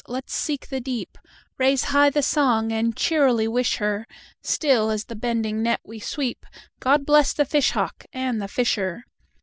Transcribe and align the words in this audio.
let 0.07 0.31
's 0.31 0.33
seek 0.33 0.69
the 0.69 0.81
deep, 0.81 1.15
Raise 1.59 1.83
high 1.93 2.09
the 2.09 2.23
song, 2.23 2.71
and 2.71 2.97
cheerily 2.97 3.47
wish 3.47 3.75
her, 3.75 4.07
Still 4.41 4.89
as 4.89 5.05
the 5.05 5.15
bending 5.15 5.61
net 5.61 5.79
we 5.85 5.99
sweep,"God 5.99 7.05
bless 7.05 7.33
the 7.33 7.45
fish 7.45 7.69
hawk 7.73 8.05
and 8.11 8.41
the 8.41 8.47
fisher!" 8.47 9.03